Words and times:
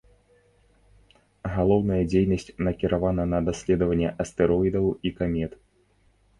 Галоўная 1.57 1.99
дзейнасць 2.15 2.47
накіравана 2.69 3.23
на 3.37 3.43
даследаванне 3.53 4.09
астэроідаў 4.27 4.85
і 5.11 5.17
камет. 5.23 5.51